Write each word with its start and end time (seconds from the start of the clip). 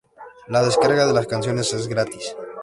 La 0.47 0.63
descarga 0.63 1.05
de 1.05 1.13
las 1.13 1.27
canciones 1.27 1.73
es 1.75 1.87
gratis. 1.87 2.35